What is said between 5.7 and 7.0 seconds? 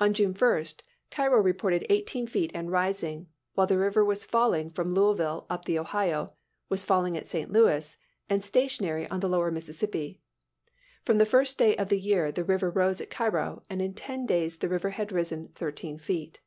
Ohio, was